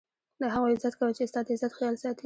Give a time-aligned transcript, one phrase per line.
[0.39, 2.19] د هغو عزت کوه، چي ستا دعزت خیال ساتي.